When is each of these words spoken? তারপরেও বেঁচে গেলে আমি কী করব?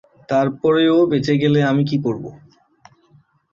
তারপরেও 0.29 0.97
বেঁচে 1.11 1.33
গেলে 1.41 1.59
আমি 1.63 1.83
কী 1.85 1.97
করব? 2.03 2.23